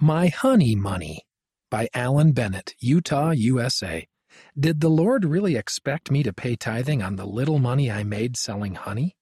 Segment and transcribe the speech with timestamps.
[0.00, 1.22] My Honey Money
[1.72, 4.06] by Alan Bennett, Utah, USA.
[4.56, 8.36] Did the Lord really expect me to pay tithing on the little money I made
[8.36, 9.16] selling honey?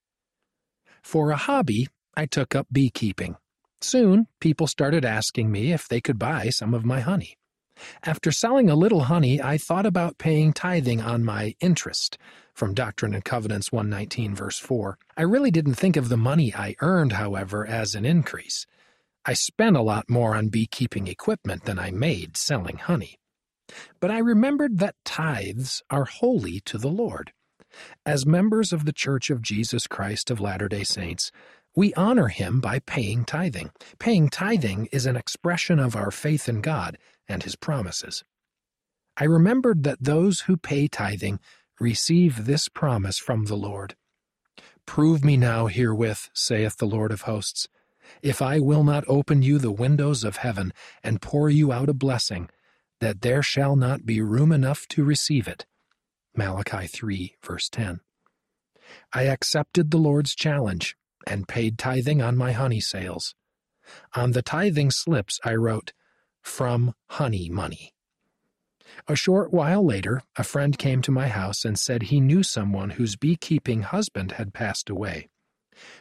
[1.03, 3.37] For a hobby, I took up beekeeping.
[3.81, 7.39] Soon, people started asking me if they could buy some of my honey.
[8.03, 12.19] After selling a little honey, I thought about paying tithing on my interest
[12.53, 14.99] from Doctrine and Covenants 119, verse 4.
[15.17, 18.67] I really didn't think of the money I earned, however, as an increase.
[19.29, 23.19] I spent a lot more on beekeeping equipment than I made selling honey.
[24.01, 27.33] But I remembered that tithes are holy to the Lord.
[28.07, 31.33] As members of the Church of Jesus Christ of Latter day Saints,
[31.75, 33.73] we honor him by paying tithing.
[33.99, 36.97] Paying tithing is an expression of our faith in God
[37.29, 38.23] and his promises.
[39.17, 41.41] I remembered that those who pay tithing
[41.81, 43.97] receive this promise from the Lord
[44.87, 47.67] Prove me now herewith, saith the Lord of hosts,
[48.23, 51.95] if I will not open you the windows of heaven and pour you out a
[51.95, 52.49] blessing,
[53.01, 55.67] that there shall not be room enough to receive it.
[56.35, 58.01] Malachi 3, verse 10.
[59.13, 63.35] I accepted the Lord's challenge and paid tithing on my honey sales.
[64.15, 65.93] On the tithing slips, I wrote,
[66.43, 67.93] From Honey Money.
[69.09, 72.91] A short while later, a friend came to my house and said he knew someone
[72.91, 75.29] whose beekeeping husband had passed away.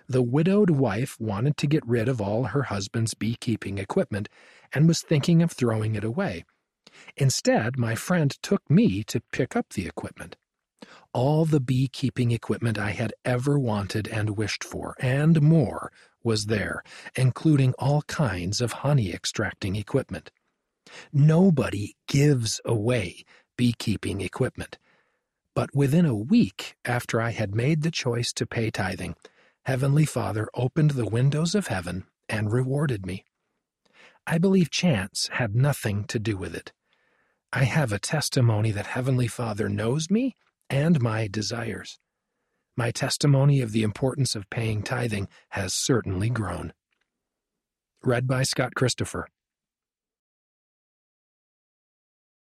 [0.07, 4.29] The widowed wife wanted to get rid of all her husband's beekeeping equipment
[4.73, 6.45] and was thinking of throwing it away.
[7.17, 10.37] Instead, my friend took me to pick up the equipment.
[11.13, 15.91] All the beekeeping equipment I had ever wanted and wished for, and more,
[16.23, 16.83] was there,
[17.15, 20.31] including all kinds of honey extracting equipment.
[21.11, 23.23] Nobody gives away
[23.57, 24.77] beekeeping equipment.
[25.53, 29.15] But within a week after I had made the choice to pay tithing,
[29.65, 33.25] Heavenly Father opened the windows of heaven and rewarded me.
[34.27, 36.71] I believe chance had nothing to do with it.
[37.51, 40.35] I have a testimony that Heavenly Father knows me
[40.69, 41.97] and my desires.
[42.77, 46.71] My testimony of the importance of paying tithing has certainly grown.
[48.03, 49.27] Read by Scott Christopher,